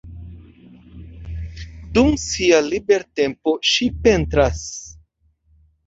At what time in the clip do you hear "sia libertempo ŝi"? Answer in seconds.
2.25-3.91